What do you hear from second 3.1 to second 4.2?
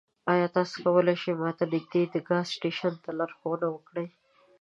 لارښوونه وکړئ؟